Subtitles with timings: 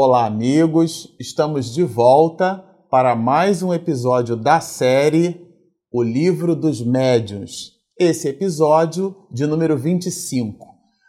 [0.00, 1.12] Olá, amigos!
[1.18, 5.44] Estamos de volta para mais um episódio da série
[5.92, 7.72] O Livro dos Médiuns.
[7.98, 10.64] Esse episódio de número 25.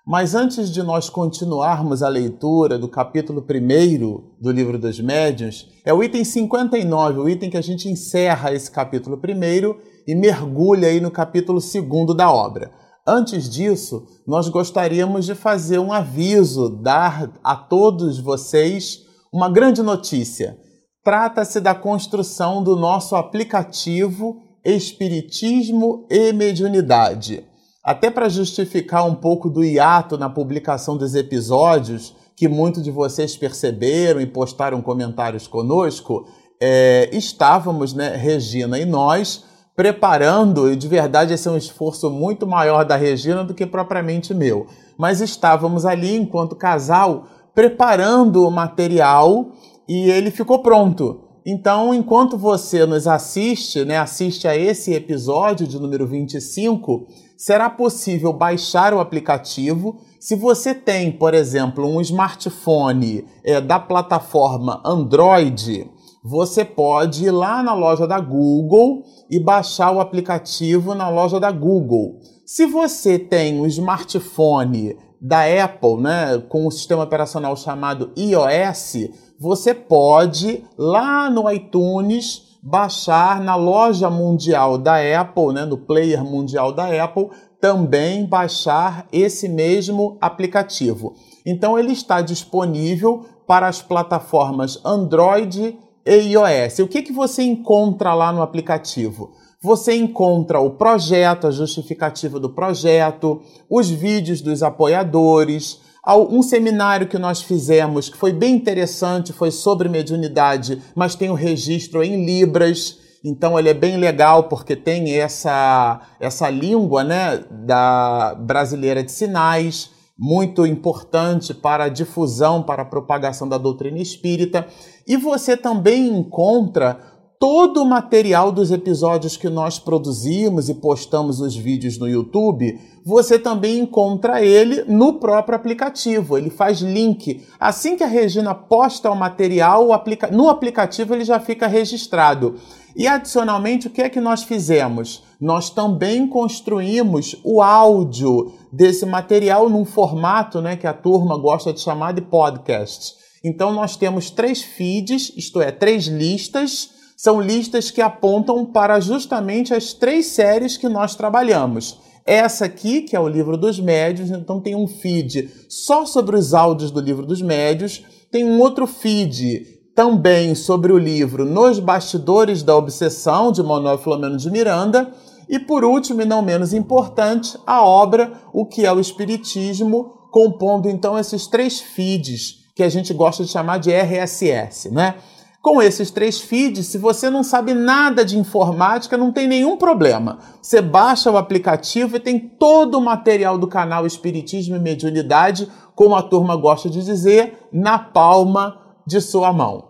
[0.08, 5.94] Mas antes de nós continuarmos a leitura do capítulo 1 do Livro dos Médiuns, é
[5.94, 11.00] o item 59, o item que a gente encerra esse capítulo 1 e mergulha aí
[11.00, 12.72] no capítulo 2 da obra.
[13.12, 19.00] Antes disso, nós gostaríamos de fazer um aviso, dar a todos vocês
[19.34, 20.56] uma grande notícia.
[21.04, 27.44] Trata-se da construção do nosso aplicativo Espiritismo e Mediunidade.
[27.84, 33.36] Até para justificar um pouco do hiato na publicação dos episódios, que muitos de vocês
[33.36, 36.28] perceberam e postaram comentários conosco,
[36.62, 39.49] é, estávamos, né, Regina e nós,
[39.80, 44.34] preparando, e de verdade esse é um esforço muito maior da Regina do que propriamente
[44.34, 44.68] meu,
[44.98, 49.54] mas estávamos ali enquanto casal preparando o material
[49.88, 51.22] e ele ficou pronto.
[51.46, 58.34] Então, enquanto você nos assiste, né, assiste a esse episódio de número 25, será possível
[58.34, 60.02] baixar o aplicativo.
[60.20, 65.90] Se você tem, por exemplo, um smartphone é, da plataforma Android,
[66.24, 71.52] você pode ir lá na loja da Google e baixar o aplicativo na loja da
[71.52, 72.20] Google.
[72.46, 79.10] Se você tem um smartphone da Apple, né, com um sistema operacional chamado iOS,
[79.40, 86.74] você pode lá no iTunes baixar na loja mundial da Apple, né, no player mundial
[86.74, 87.30] da Apple,
[87.62, 91.14] também baixar esse mesmo aplicativo.
[91.46, 95.78] Então ele está disponível para as plataformas Android
[96.10, 96.80] iOS.
[96.80, 99.32] O que, que você encontra lá no aplicativo?
[99.62, 107.18] Você encontra o projeto, a justificativa do projeto, os vídeos dos apoiadores, um seminário que
[107.18, 112.98] nós fizemos que foi bem interessante, foi sobre mediunidade, mas tem o registro em Libras.
[113.24, 119.92] Então ele é bem legal porque tem essa, essa língua né, da brasileira de sinais
[120.20, 124.68] muito importante para a difusão, para a propagação da doutrina espírita.
[125.08, 127.00] E você também encontra
[127.40, 133.40] todo o material dos episódios que nós produzimos e postamos os vídeos no YouTube, você
[133.40, 136.38] também encontra ele no próprio aplicativo.
[136.38, 137.42] Ele faz link.
[137.58, 139.88] Assim que a Regina posta o material,
[140.34, 142.56] no aplicativo ele já fica registrado.
[142.94, 145.24] E adicionalmente, o que é que nós fizemos?
[145.40, 151.80] Nós também construímos o áudio desse material num formato né, que a turma gosta de
[151.80, 153.16] chamar de podcast.
[153.44, 156.92] Então, nós temos três feeds, isto é, três listas.
[157.16, 162.00] São listas que apontam para justamente as três séries que nós trabalhamos.
[162.26, 166.54] Essa aqui, que é o livro dos médios, então tem um feed só sobre os
[166.54, 172.62] áudios do livro dos médios, tem um outro feed também sobre o livro Nos Bastidores
[172.62, 175.12] da Obsessão, de Manuel Filomeno de Miranda,
[175.50, 180.88] e por último e não menos importante, a obra O que é o Espiritismo, compondo
[180.88, 185.16] então esses três feeds que a gente gosta de chamar de RSS, né?
[185.62, 190.40] Com esses três feeds, se você não sabe nada de informática, não tem nenhum problema.
[190.62, 196.16] Você baixa o aplicativo e tem todo o material do canal Espiritismo e Mediunidade, como
[196.16, 199.90] a turma gosta de dizer, na palma de sua mão.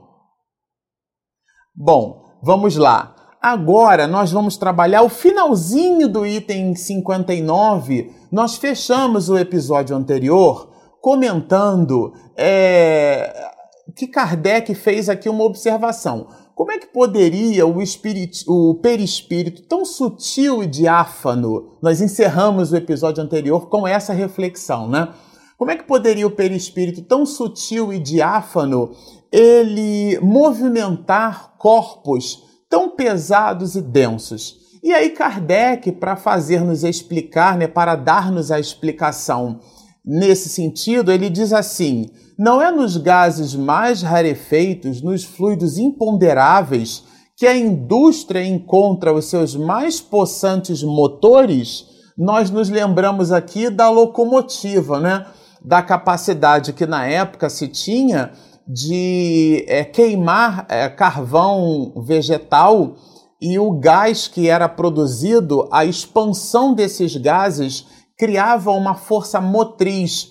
[1.75, 3.15] Bom, vamos lá.
[3.41, 8.11] Agora nós vamos trabalhar o finalzinho do item 59.
[8.29, 10.69] Nós fechamos o episódio anterior
[10.99, 13.33] comentando é,
[13.95, 16.27] que Kardec fez aqui uma observação.
[16.53, 21.77] Como é que poderia o, espírito, o perispírito tão sutil e diáfano?
[21.81, 25.07] Nós encerramos o episódio anterior com essa reflexão, né?
[25.57, 28.91] Como é que poderia o perispírito tão sutil e diáfano
[29.31, 34.57] ele movimentar corpos tão pesados e densos.
[34.81, 39.59] E aí Kardec, para fazer-nos explicar, né, para dar-nos a explicação
[40.05, 47.03] nesse sentido, ele diz assim: não é nos gases mais rarefeitos, nos fluidos imponderáveis,
[47.35, 51.85] que a indústria encontra os seus mais possantes motores?
[52.17, 55.25] Nós nos lembramos aqui da locomotiva, né?
[55.61, 58.31] Da capacidade que na época se tinha
[58.71, 62.93] de é, queimar é, carvão vegetal
[63.41, 70.29] e o gás que era produzido, a expansão desses gases criava uma força motriz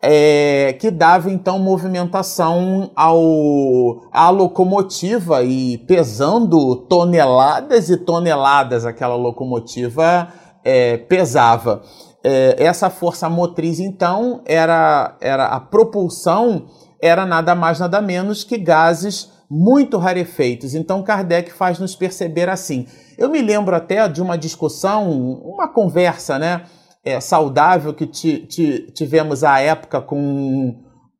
[0.00, 10.28] é, que dava então movimentação ao, à locomotiva e pesando toneladas e toneladas aquela locomotiva
[10.64, 11.82] é, pesava.
[12.22, 16.66] É, essa força motriz então era, era a propulsão
[17.04, 20.74] era nada mais nada menos que gases muito rarefeitos.
[20.74, 22.86] Então Kardec faz nos perceber assim.
[23.18, 25.10] Eu me lembro até de uma discussão,
[25.44, 26.64] uma conversa, né,
[27.04, 30.74] é, saudável que tivemos à época com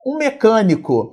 [0.07, 1.13] um mecânico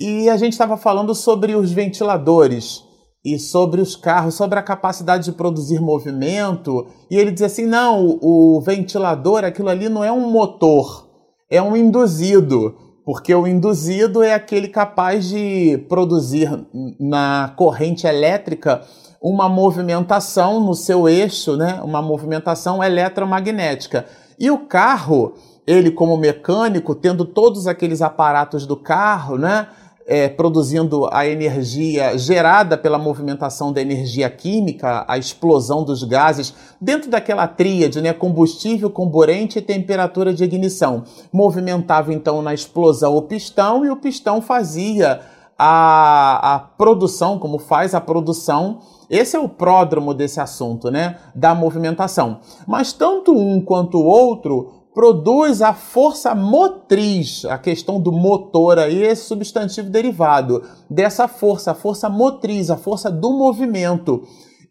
[0.00, 2.82] e a gente estava falando sobre os ventiladores
[3.22, 6.86] e sobre os carros, sobre a capacidade de produzir movimento.
[7.10, 11.06] E ele dizia assim: não, o, ventilador, aquilo ali não é um motor,
[11.50, 16.50] é um induzido porque o induzido é aquele capaz de produzir
[16.98, 18.82] na corrente elétrica
[19.22, 21.80] uma movimentação no seu eixo, né?
[21.84, 24.06] uma movimentação eletromagnética.
[24.36, 29.68] E o carro, ele como mecânico, tendo todos aqueles aparatos do carro, né?
[30.06, 37.10] É, produzindo a energia gerada pela movimentação da energia química, a explosão dos gases, dentro
[37.10, 41.02] daquela tríade, né, combustível, comburente e temperatura de ignição.
[41.32, 45.20] Movimentava então na explosão o pistão e o pistão fazia
[45.58, 48.78] a, a produção, como faz a produção.
[49.08, 51.16] Esse é o pródromo desse assunto, né?
[51.34, 52.40] Da movimentação.
[52.66, 59.02] Mas tanto um quanto o outro produz a força motriz, a questão do motor aí,
[59.02, 64.22] esse substantivo derivado dessa força, a força motriz, a força do movimento.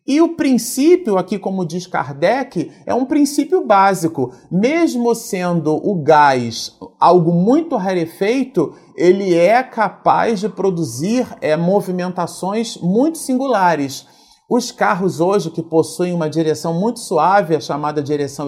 [0.08, 4.34] E o princípio, aqui como diz Kardec, é um princípio básico.
[4.50, 13.20] Mesmo sendo o gás algo muito rarefeito, ele é capaz de produzir é, movimentações muito
[13.20, 14.08] singulares.
[14.48, 18.48] Os carros hoje que possuem uma direção muito suave, a chamada direção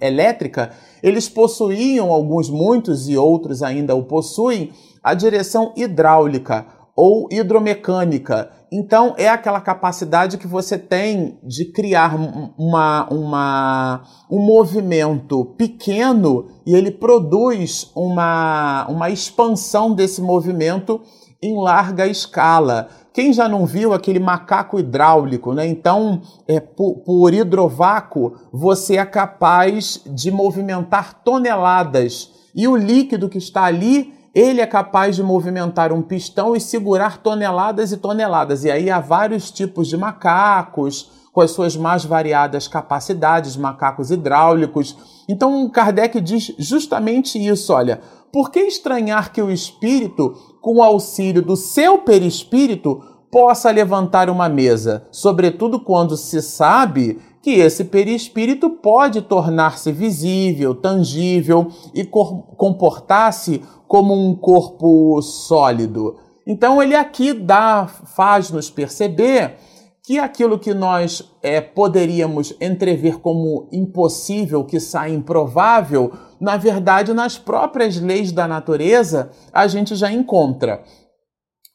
[0.00, 0.70] elétrica,
[1.02, 4.72] eles possuíam, alguns muitos e outros ainda o possuem,
[5.02, 8.50] a direção hidráulica ou hidromecânica.
[8.72, 12.14] Então, é aquela capacidade que você tem de criar
[12.56, 21.00] uma, uma, um movimento pequeno e ele produz uma, uma expansão desse movimento
[21.42, 22.88] em larga escala.
[23.20, 25.66] Quem já não viu aquele macaco hidráulico, né?
[25.66, 32.30] Então, é, por, por hidrovácuo, você é capaz de movimentar toneladas.
[32.54, 37.18] E o líquido que está ali, ele é capaz de movimentar um pistão e segurar
[37.18, 38.64] toneladas e toneladas.
[38.64, 44.96] E aí há vários tipos de macacos, com as suas mais variadas capacidades, macacos hidráulicos.
[45.28, 48.00] Então, Kardec diz justamente isso: olha,
[48.32, 54.48] por que estranhar que o espírito com o auxílio do seu perispírito, possa levantar uma
[54.48, 64.14] mesa, sobretudo quando se sabe que esse perispírito pode tornar-se visível, tangível e comportar-se como
[64.14, 66.16] um corpo sólido.
[66.46, 69.56] Então ele aqui dá, faz-nos perceber
[70.02, 77.38] que aquilo que nós é, poderíamos entrever como impossível, que sai improvável, na verdade, nas
[77.38, 80.82] próprias leis da natureza, a gente já encontra.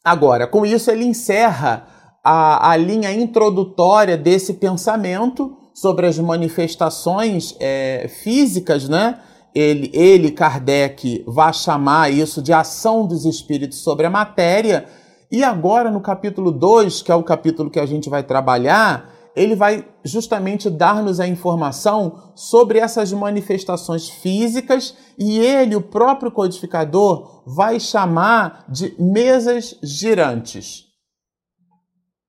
[0.05, 1.87] Agora, com isso, ele encerra
[2.23, 9.19] a, a linha introdutória desse pensamento sobre as manifestações é, físicas, né?
[9.53, 14.85] Ele, ele, Kardec, vai chamar isso de ação dos espíritos sobre a matéria.
[15.31, 19.55] E agora, no capítulo 2, que é o capítulo que a gente vai trabalhar, ele
[19.55, 27.79] vai justamente dar-nos a informação sobre essas manifestações físicas e ele, o próprio codificador, vai
[27.79, 30.84] chamar de mesas girantes.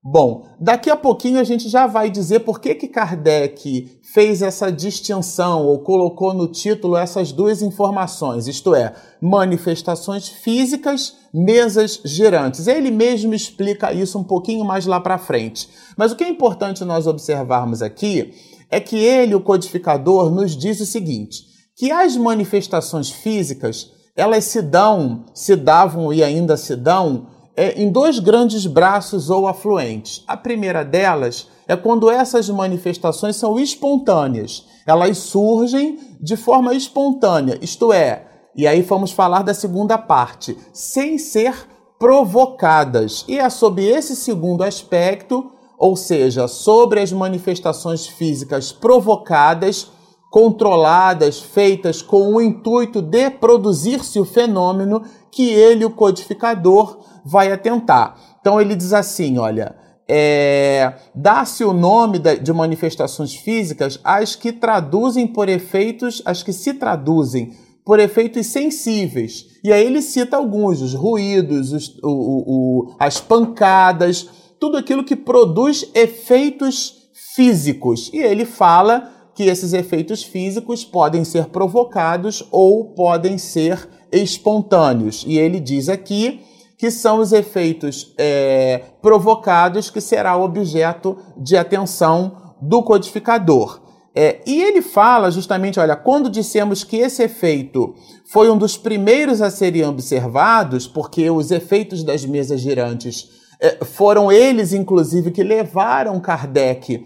[0.08, 4.70] Bom, daqui a pouquinho a gente já vai dizer por que, que Kardec fez essa
[4.70, 12.68] distinção ou colocou no título essas duas informações, isto é, manifestações físicas, mesas girantes.
[12.68, 15.68] Ele mesmo explica isso um pouquinho mais lá para frente.
[15.96, 18.32] Mas o que é importante nós observarmos aqui
[18.70, 21.46] é que ele, o codificador, nos diz o seguinte:
[21.76, 27.90] que as manifestações físicas elas se dão, se davam e ainda se dão é, em
[27.90, 30.22] dois grandes braços ou afluentes.
[30.28, 34.66] A primeira delas é quando essas manifestações são espontâneas.
[34.86, 41.18] Elas surgem de forma espontânea, isto é, e aí vamos falar da segunda parte, sem
[41.18, 41.54] ser
[41.98, 43.24] provocadas.
[43.28, 49.90] E é sob esse segundo aspecto, ou seja, sobre as manifestações físicas provocadas,
[50.30, 58.16] controladas, feitas com o intuito de produzir-se o fenômeno que ele, o codificador, vai atentar.
[58.40, 59.74] Então ele diz assim: olha,
[60.08, 66.74] é, dá-se o nome de manifestações físicas às que traduzem por efeitos, as que se
[66.74, 67.52] traduzem
[67.84, 69.46] por efeitos sensíveis.
[69.62, 74.28] E aí ele cita alguns, os ruídos, os, o, o, as pancadas,
[74.60, 76.94] tudo aquilo que produz efeitos
[77.34, 78.10] físicos.
[78.12, 85.24] E ele fala que esses efeitos físicos podem ser provocados ou podem ser espontâneos.
[85.26, 86.40] E ele diz aqui
[86.76, 93.80] que são os efeitos é, provocados que será objeto de atenção do codificador.
[94.14, 99.42] É, e ele fala justamente, olha, quando dissemos que esse efeito foi um dos primeiros
[99.42, 103.28] a serem observados, porque os efeitos das mesas girantes
[103.60, 107.04] é, foram eles, inclusive, que levaram Kardec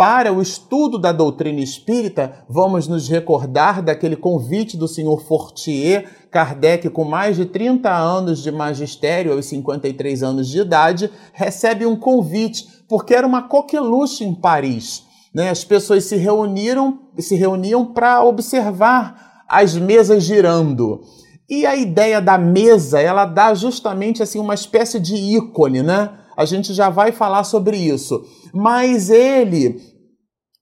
[0.00, 6.88] para o estudo da doutrina espírita, vamos nos recordar daquele convite do senhor Fortier, Kardec,
[6.88, 12.66] com mais de 30 anos de magistério, aos 53 anos de idade, recebe um convite,
[12.88, 15.02] porque era uma coqueluche em Paris.
[15.34, 15.50] Né?
[15.50, 21.02] As pessoas se reuniram, se reuniam para observar as mesas girando.
[21.46, 26.10] E a ideia da mesa, ela dá justamente assim uma espécie de ícone, né?
[26.34, 28.24] A gente já vai falar sobre isso.
[28.52, 29.80] Mas ele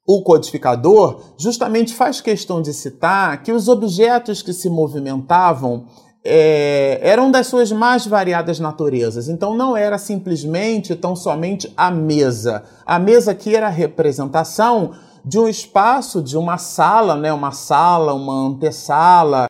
[0.07, 5.85] o codificador justamente faz questão de citar que os objetos que se movimentavam
[6.25, 9.29] é, eram das suas mais variadas naturezas.
[9.29, 12.65] Então não era simplesmente tão somente a mesa.
[12.87, 17.31] A mesa aqui era a representação de um espaço, de uma sala, né?
[17.31, 19.47] uma sala, uma antessala.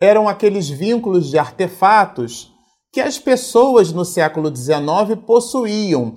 [0.00, 2.50] Eram aqueles vínculos de artefatos
[2.90, 6.14] que as pessoas no século XIX possuíam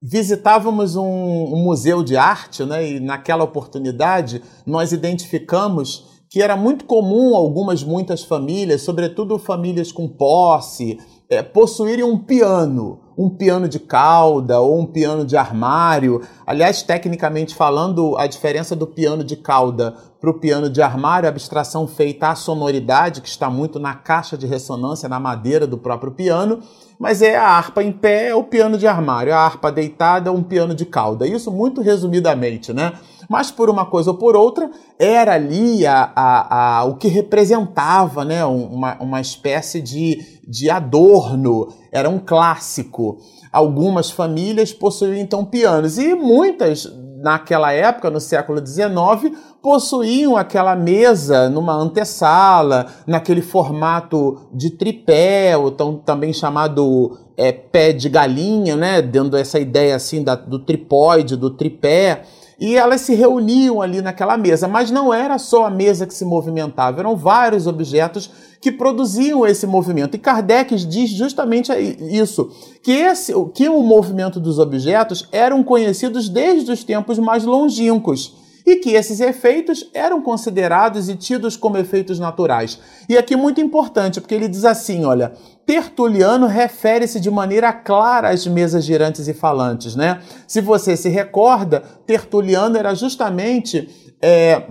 [0.00, 6.84] visitávamos um, um, museu de arte, né, e naquela oportunidade nós identificamos que era muito
[6.84, 10.98] comum algumas, muitas famílias, sobretudo famílias com posse,
[11.30, 16.22] é, possuírem um piano, um piano de cauda ou um piano de armário.
[16.46, 21.30] Aliás, tecnicamente falando, a diferença do piano de cauda para o piano de armário, a
[21.30, 26.12] abstração feita à sonoridade, que está muito na caixa de ressonância, na madeira do próprio
[26.12, 26.60] piano,
[26.98, 30.42] mas é a harpa em pé, é o piano de armário, a harpa deitada, um
[30.42, 31.26] piano de cauda.
[31.26, 32.92] Isso muito resumidamente, né?
[33.28, 38.24] Mas por uma coisa ou por outra, era ali a, a, a o que representava
[38.24, 38.44] né?
[38.44, 43.18] uma, uma espécie de, de adorno, era um clássico.
[43.52, 46.90] Algumas famílias possuíam então pianos e muitas
[47.20, 55.70] naquela época, no século XIX, possuíam aquela mesa numa antessala, naquele formato de tripé, ou
[55.70, 59.02] tão, também chamado é, pé de galinha, né?
[59.02, 62.22] dando essa ideia assim da, do tripóide, do tripé.
[62.60, 66.24] E elas se reuniam ali naquela mesa, mas não era só a mesa que se
[66.24, 68.28] movimentava, eram vários objetos
[68.60, 70.16] que produziam esse movimento.
[70.16, 72.50] E Kardec diz justamente isso,
[72.82, 78.76] que, esse, que o movimento dos objetos eram conhecidos desde os tempos mais longínquos e
[78.76, 82.78] que esses efeitos eram considerados e tidos como efeitos naturais.
[83.08, 85.32] E aqui muito importante, porque ele diz assim, olha,
[85.64, 90.20] Tertuliano refere-se de maneira clara às mesas girantes e falantes, né?
[90.46, 93.88] Se você se recorda, Tertuliano era justamente
[94.22, 94.64] é,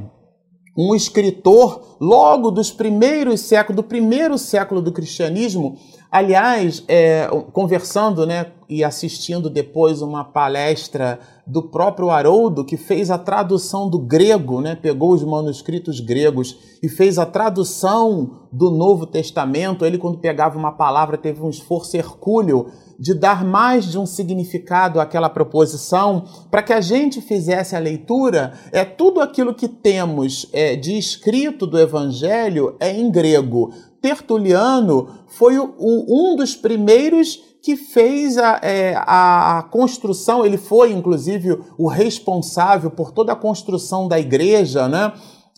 [0.77, 5.75] um escritor logo dos primeiros séculos, do primeiro século do cristianismo,
[6.09, 13.17] Aliás, é, conversando né, e assistindo depois uma palestra do próprio Haroldo, que fez a
[13.17, 19.85] tradução do grego, né, pegou os manuscritos gregos e fez a tradução do Novo Testamento.
[19.85, 22.67] Ele, quando pegava uma palavra, teve um esforço hercúleo
[22.99, 28.53] de dar mais de um significado àquela proposição, para que a gente fizesse a leitura,
[28.71, 33.71] é tudo aquilo que temos é, de escrito do Evangelho é em grego.
[34.01, 41.59] Tertuliano foi o, um dos primeiros que fez a, é, a, construção, ele foi inclusive
[41.77, 45.11] o responsável por toda a construção da igreja, né?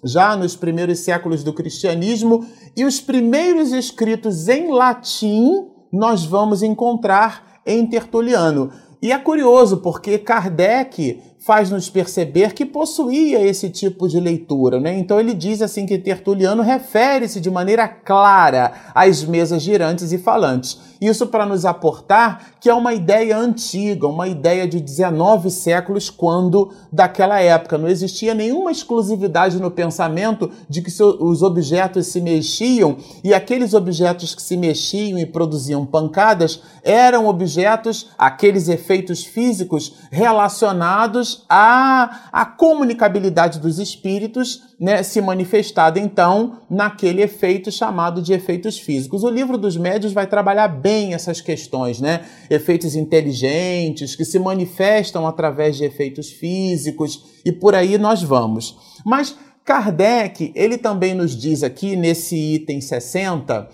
[0.04, 7.62] já nos primeiros séculos do cristianismo, e os primeiros escritos em latim nós vamos encontrar
[7.66, 8.72] em Tertuliano.
[9.02, 14.80] E é curioso porque Kardec faz-nos perceber que possuía esse tipo de leitura.
[14.80, 14.98] Né?
[14.98, 20.78] Então ele diz assim que Tertuliano refere-se de maneira clara às mesas girantes e falantes.
[21.00, 26.74] Isso para nos aportar que é uma ideia antiga, uma ideia de 19 séculos, quando
[26.92, 33.34] daquela época não existia nenhuma exclusividade no pensamento de que os objetos se mexiam e
[33.34, 42.30] aqueles objetos que se mexiam e produziam pancadas eram objetos, aqueles efeitos físicos relacionados à,
[42.32, 49.24] à comunicabilidade dos espíritos né, se manifestada então naquele efeito chamado de efeitos físicos.
[49.24, 52.26] O livro dos médios vai trabalhar bem essas questões, né?
[52.50, 58.78] Efeitos inteligentes que se manifestam através de efeitos físicos e por aí nós vamos.
[59.06, 63.70] Mas Kardec, ele também nos diz aqui nesse item 60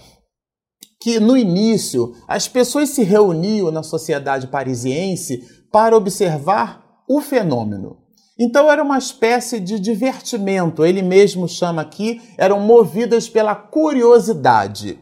[1.01, 7.97] que no início as pessoas se reuniam na sociedade parisiense para observar o fenômeno.
[8.37, 14.99] Então era uma espécie de divertimento, ele mesmo chama aqui, eram movidas pela curiosidade.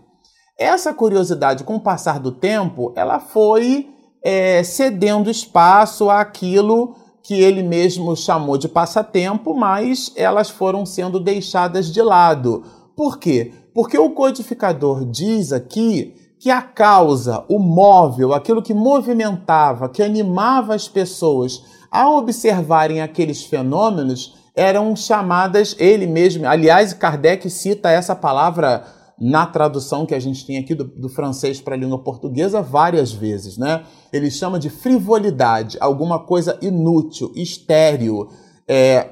[0.58, 3.90] Essa curiosidade, com o passar do tempo, ela foi
[4.24, 11.92] é, cedendo espaço àquilo que ele mesmo chamou de passatempo, mas elas foram sendo deixadas
[11.92, 12.64] de lado.
[12.96, 13.52] Por quê?
[13.74, 20.76] Porque o codificador diz aqui que a causa, o móvel, aquilo que movimentava, que animava
[20.76, 28.84] as pessoas a observarem aqueles fenômenos, eram chamadas, ele mesmo, aliás, Kardec cita essa palavra
[29.20, 33.12] na tradução que a gente tem aqui do, do francês para a língua portuguesa várias
[33.12, 33.84] vezes, né?
[34.12, 38.28] Ele chama de frivolidade, alguma coisa inútil, estéril.
[38.68, 39.12] É,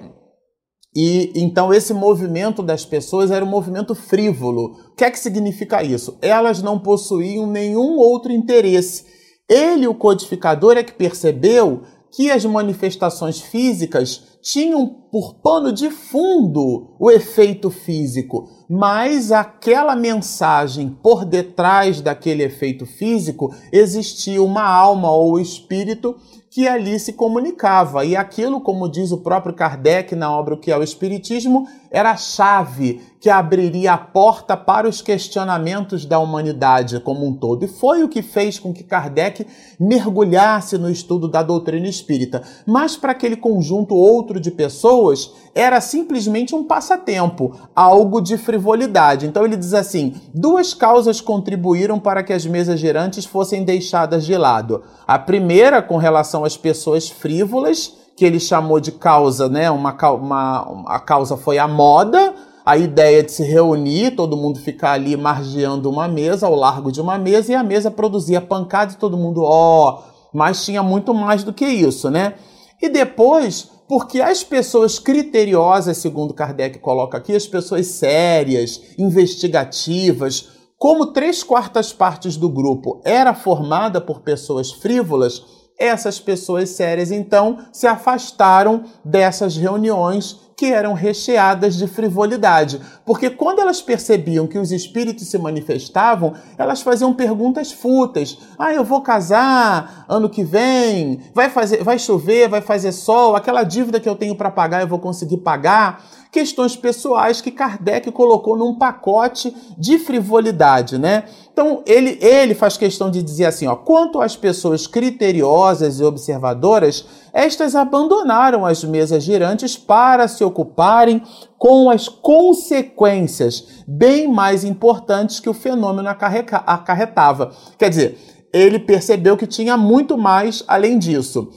[0.95, 4.75] e então esse movimento das pessoas era um movimento frívolo.
[4.91, 6.17] O que é que significa isso?
[6.19, 9.05] Elas não possuíam nenhum outro interesse.
[9.47, 16.95] Ele, o codificador, é que percebeu que as manifestações físicas tinham por pano de fundo
[16.99, 25.39] o efeito físico, mas aquela mensagem por detrás daquele efeito físico existia uma alma ou
[25.39, 26.15] espírito
[26.49, 28.03] que ali se comunicava.
[28.03, 32.11] E aquilo, como diz o próprio Kardec na obra O que é o Espiritismo, era
[32.11, 37.63] a chave que abriria a porta para os questionamentos da humanidade como um todo.
[37.63, 39.45] E foi o que fez com que Kardec
[39.79, 42.41] mergulhasse no estudo da doutrina espírita.
[42.65, 49.27] Mas para aquele conjunto outro de pessoas, era simplesmente um passatempo, algo de frivolidade.
[49.27, 54.35] Então ele diz assim: duas causas contribuíram para que as mesas girantes fossem deixadas de
[54.35, 54.81] lado.
[55.05, 59.69] A primeira, com relação às pessoas frívolas, que ele chamou de causa, né?
[59.69, 62.33] Uma, uma, a causa foi a moda,
[62.65, 67.01] a ideia de se reunir, todo mundo ficar ali margeando uma mesa, ao largo de
[67.01, 70.03] uma mesa, e a mesa produzia pancada e todo mundo, ó, oh,
[70.33, 72.35] mas tinha muito mais do que isso, né?
[72.81, 81.07] E depois, porque as pessoas criteriosas, segundo Kardec coloca aqui, as pessoas sérias, investigativas, como
[81.07, 85.43] três quartas partes do grupo era formada por pessoas frívolas,
[85.77, 93.57] essas pessoas sérias então se afastaram dessas reuniões que eram recheadas de frivolidade, porque quando
[93.57, 98.37] elas percebiam que os espíritos se manifestavam, elas faziam perguntas fúteis.
[98.59, 103.63] Ah, eu vou casar ano que vem, vai fazer, vai chover, vai fazer sol, aquela
[103.63, 108.57] dívida que eu tenho para pagar, eu vou conseguir pagar questões pessoais que Kardec colocou
[108.57, 111.25] num pacote de frivolidade, né?
[111.51, 117.05] Então, ele, ele faz questão de dizer assim, ó, quanto às pessoas criteriosas e observadoras,
[117.33, 121.21] estas abandonaram as mesas girantes para se ocuparem
[121.57, 127.51] com as consequências bem mais importantes que o fenômeno acarretava.
[127.77, 131.49] Quer dizer, ele percebeu que tinha muito mais além disso.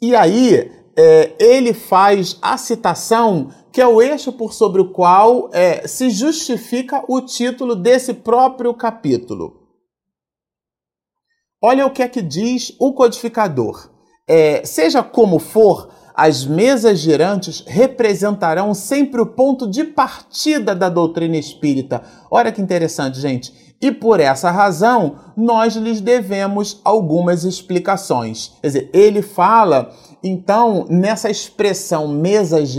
[0.00, 5.48] E aí, é, ele faz a citação que é o eixo por sobre o qual
[5.52, 9.62] é, se justifica o título desse próprio capítulo.
[11.62, 13.90] Olha o que é que diz o codificador.
[14.28, 21.36] É, seja como for, as mesas girantes representarão sempre o ponto de partida da doutrina
[21.36, 22.02] espírita.
[22.30, 23.71] Olha que interessante, gente.
[23.82, 28.52] E por essa razão, nós lhes devemos algumas explicações.
[28.60, 29.92] Quer dizer, ele fala,
[30.22, 32.72] então, nessa expressão mesas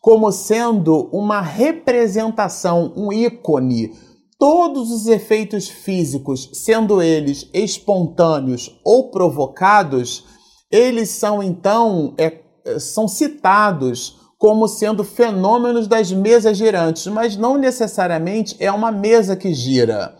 [0.00, 3.90] como sendo uma representação, um ícone.
[4.38, 10.24] Todos os efeitos físicos, sendo eles espontâneos ou provocados,
[10.70, 12.38] eles são então é,
[12.78, 19.52] são citados como sendo fenômenos das mesas girantes, mas não necessariamente é uma mesa que
[19.52, 20.14] gira.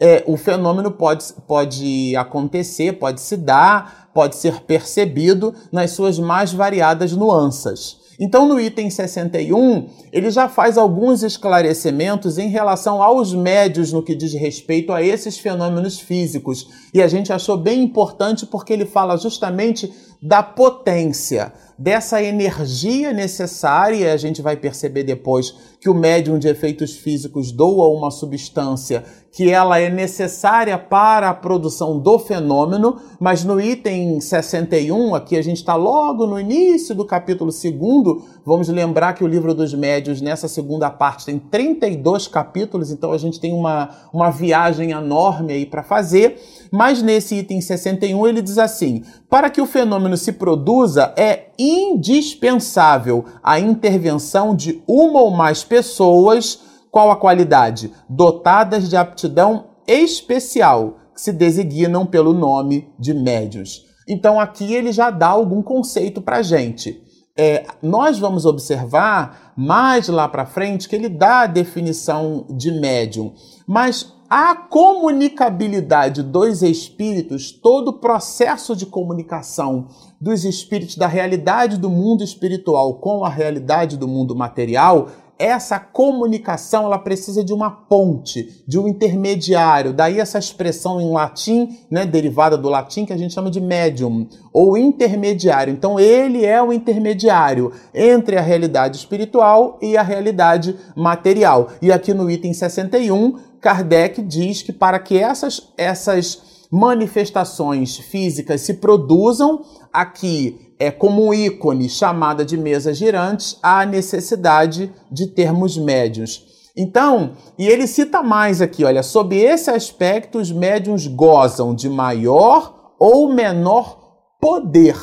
[0.00, 6.52] É, o fenômeno pode, pode acontecer, pode se dar, pode ser percebido nas suas mais
[6.52, 8.02] variadas nuances.
[8.18, 14.14] Então, no item 61, ele já faz alguns esclarecimentos em relação aos médios no que
[14.14, 16.68] diz respeito a esses fenômenos físicos.
[16.92, 24.12] E a gente achou bem importante porque ele fala justamente da potência, dessa energia necessária,
[24.12, 29.50] a gente vai perceber depois que o médium de efeitos físicos doa uma substância que
[29.50, 35.56] ela é necessária para a produção do fenômeno, mas no item 61, aqui a gente
[35.56, 40.46] está logo no início do capítulo 2, vamos lembrar que o livro dos médios, nessa
[40.46, 45.82] segunda parte, tem 32 capítulos, então a gente tem uma, uma viagem enorme aí para
[45.82, 51.46] fazer, mas nesse item 61 ele diz assim: para que o fenômeno se produza, é
[51.58, 57.92] indispensável a intervenção de uma ou mais pessoas qual a qualidade?
[58.08, 63.84] Dotadas de aptidão especial, que se designam pelo nome de médios.
[64.08, 67.02] Então aqui ele já dá algum conceito para gente.
[67.36, 73.32] é, nós vamos observar mais lá para frente que ele dá a definição de médium,
[73.66, 79.86] mas a comunicabilidade dos espíritos, todo o processo de comunicação
[80.20, 85.06] dos espíritos da realidade do mundo espiritual com a realidade do mundo material,
[85.38, 89.92] essa comunicação ela precisa de uma ponte, de um intermediário.
[89.92, 94.26] Daí essa expressão em latim, né, derivada do latim, que a gente chama de medium,
[94.52, 95.72] ou intermediário.
[95.72, 101.68] Então ele é o intermediário entre a realidade espiritual e a realidade material.
[101.82, 108.74] E aqui no item 61, Kardec diz que para que essas, essas manifestações físicas se
[108.74, 116.44] produzam, aqui é como um ícone chamada de mesas girantes, a necessidade de termos médios.
[116.76, 122.92] Então, e ele cita mais aqui, olha, sob esse aspecto, os médiums gozam de maior
[122.98, 123.98] ou menor
[124.38, 124.98] poder.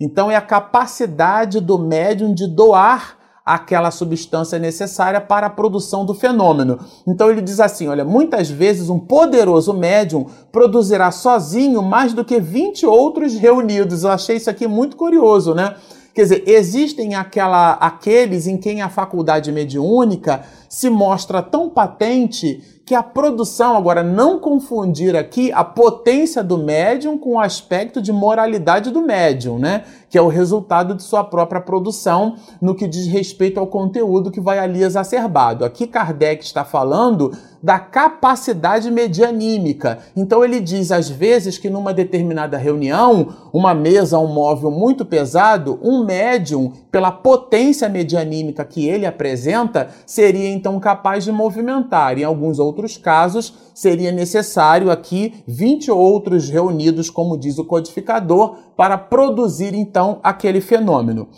[0.00, 6.14] Então, é a capacidade do médium de doar aquela substância necessária para a produção do
[6.14, 6.78] fenômeno.
[7.06, 12.40] Então ele diz assim: olha, muitas vezes um poderoso médium produzirá sozinho mais do que
[12.40, 14.04] 20 outros reunidos.
[14.04, 15.74] Eu achei isso aqui muito curioso, né?
[16.12, 22.94] Quer dizer, existem aquela, aqueles em quem a faculdade mediúnica se mostra tão patente que
[22.96, 28.90] a produção, agora não confundir aqui a potência do médium com o aspecto de moralidade
[28.90, 29.84] do médium, né?
[30.10, 34.40] Que é o resultado de sua própria produção no que diz respeito ao conteúdo que
[34.40, 35.64] vai ali exacerbado.
[35.64, 39.98] Aqui Kardec está falando da capacidade medianímica.
[40.16, 45.78] Então ele diz às vezes que numa determinada reunião, uma mesa, um móvel muito pesado,
[45.82, 52.18] um médium, pela potência medianímica que ele apresenta, seria então capaz de movimentar.
[52.18, 58.96] Em alguns outros casos, seria necessário aqui 20 outros reunidos, como diz o codificador, para
[58.96, 61.28] produzir então aquele fenômeno.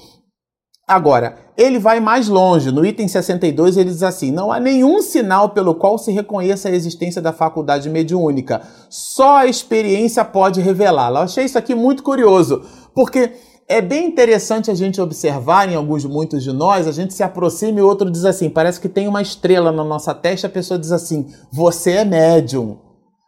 [0.86, 2.70] Agora, ele vai mais longe.
[2.70, 6.72] No item 62, ele diz assim: não há nenhum sinal pelo qual se reconheça a
[6.72, 8.60] existência da faculdade mediúnica.
[8.90, 11.20] Só a experiência pode revelá-la.
[11.20, 12.62] Eu achei isso aqui muito curioso,
[12.94, 13.32] porque
[13.72, 17.78] é bem interessante a gente observar em alguns, muitos de nós, a gente se aproxima
[17.78, 20.78] e o outro diz assim: parece que tem uma estrela na nossa testa, a pessoa
[20.78, 22.76] diz assim: você é médium,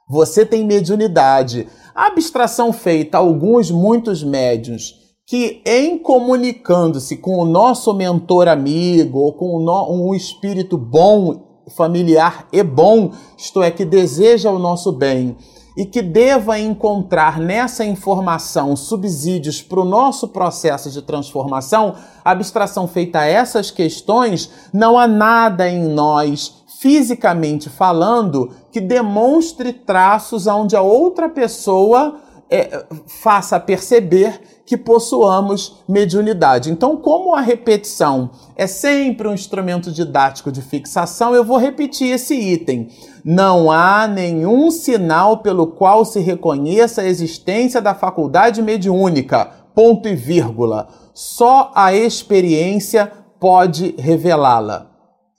[0.09, 1.67] você tem mediunidade.
[1.95, 9.21] A abstração feita a alguns, muitos médiums que em comunicando-se com o nosso mentor amigo
[9.21, 15.35] ou com um espírito bom, familiar e bom, isto é, que deseja o nosso bem
[15.77, 23.21] e que deva encontrar nessa informação subsídios para o nosso processo de transformação, abstração feita
[23.21, 30.83] a essas questões, não há nada em nós, fisicamente falando, que demonstre traços onde a
[30.83, 36.71] outra pessoa é, faça perceber que possuamos mediunidade.
[36.71, 42.35] Então, como a repetição é sempre um instrumento didático de fixação, eu vou repetir esse
[42.35, 42.89] item.
[43.25, 49.51] Não há nenhum sinal pelo qual se reconheça a existência da faculdade mediúnica.
[49.75, 50.89] Ponto e vírgula.
[51.13, 54.94] Só a experiência pode revelá-la.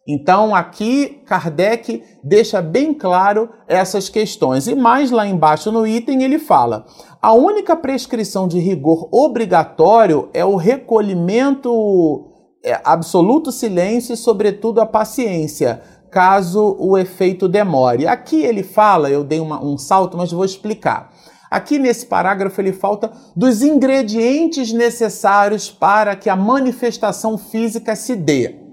[0.07, 4.67] Então, aqui Kardec deixa bem claro essas questões.
[4.67, 6.85] E mais lá embaixo no item ele fala:
[7.19, 12.31] a única prescrição de rigor obrigatório é o recolhimento,
[12.63, 18.05] é, absoluto silêncio e, sobretudo, a paciência, caso o efeito demore.
[18.05, 21.11] Aqui ele fala, eu dei uma, um salto, mas vou explicar.
[21.49, 28.64] Aqui nesse parágrafo ele falta dos ingredientes necessários para que a manifestação física se dê.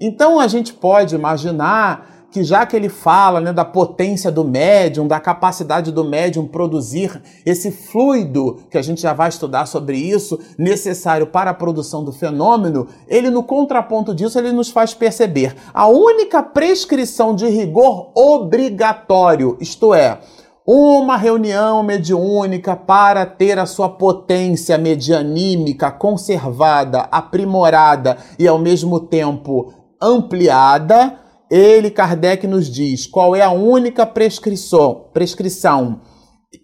[0.00, 5.06] Então a gente pode imaginar que já que ele fala né, da potência do médium,
[5.06, 10.36] da capacidade do médium produzir esse fluido, que a gente já vai estudar sobre isso,
[10.58, 15.54] necessário para a produção do fenômeno, ele no contraponto disso, ele nos faz perceber.
[15.72, 20.18] A única prescrição de rigor obrigatório, isto é,
[20.66, 29.83] uma reunião mediúnica para ter a sua potência medianímica conservada, aprimorada e ao mesmo tempo
[30.04, 31.18] ampliada,
[31.50, 36.00] ele, Kardec, nos diz qual é a única prescrição, prescrição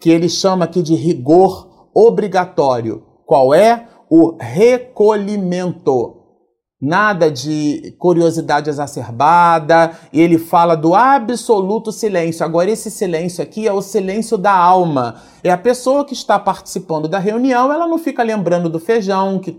[0.00, 3.02] que ele chama aqui de rigor obrigatório.
[3.26, 3.86] Qual é?
[4.08, 6.19] O recolhimento
[6.80, 12.42] nada de curiosidade exacerbada, e ele fala do absoluto silêncio.
[12.42, 15.16] Agora, esse silêncio aqui é o silêncio da alma.
[15.44, 19.54] É a pessoa que está participando da reunião, ela não fica lembrando do feijão que,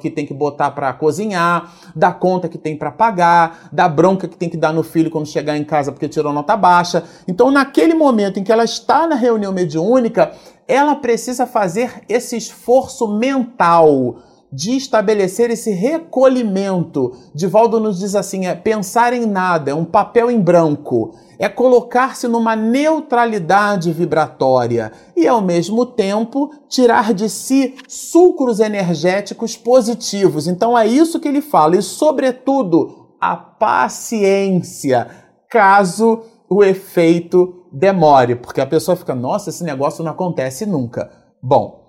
[0.00, 4.36] que tem que botar para cozinhar, da conta que tem para pagar, da bronca que
[4.36, 7.04] tem que dar no filho quando chegar em casa porque tirou nota baixa.
[7.28, 10.32] Então, naquele momento em que ela está na reunião mediúnica,
[10.66, 14.16] ela precisa fazer esse esforço mental
[14.52, 17.12] de estabelecer esse recolhimento.
[17.34, 22.26] Divaldo nos diz assim: é pensar em nada, é um papel em branco, é colocar-se
[22.28, 30.46] numa neutralidade vibratória e, ao mesmo tempo, tirar de si sucros energéticos positivos.
[30.46, 35.08] Então, é isso que ele fala, e, sobretudo, a paciência,
[35.48, 41.10] caso o efeito demore, porque a pessoa fica, nossa, esse negócio não acontece nunca.
[41.42, 41.85] Bom,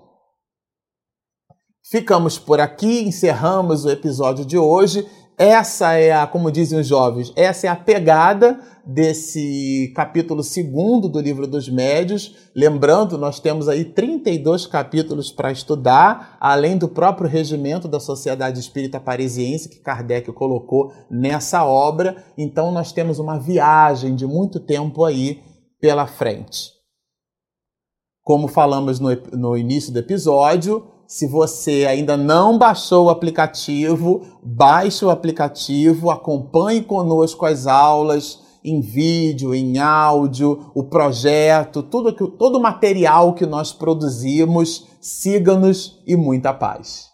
[1.90, 5.06] ficamos por aqui, encerramos o episódio de hoje.
[5.36, 11.20] Essa é a, como dizem os jovens, essa é a pegada desse capítulo segundo do
[11.20, 12.34] livro dos médios.
[12.56, 18.98] Lembrando, nós temos aí 32 capítulos para estudar, além do próprio regimento da Sociedade Espírita
[18.98, 22.24] Parisiense que Kardec colocou nessa obra.
[22.36, 25.40] Então nós temos uma viagem de muito tempo aí
[25.80, 26.72] pela frente.
[28.24, 35.06] Como falamos no, no início do episódio, se você ainda não baixou o aplicativo, baixe
[35.06, 42.58] o aplicativo, acompanhe conosco as aulas em vídeo, em áudio, o projeto, tudo que, todo
[42.58, 44.86] o material que nós produzimos.
[45.00, 47.08] Siga-nos e muita paz.